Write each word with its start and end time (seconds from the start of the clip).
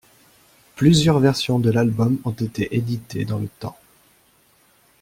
Plusieurs 0.77 1.19
versions 1.19 1.59
de 1.59 1.69
l'album 1.69 2.17
ont 2.25 2.31
été 2.31 2.75
édités 2.75 3.23
dans 3.23 3.37
le 3.37 3.47
temps. 3.47 3.77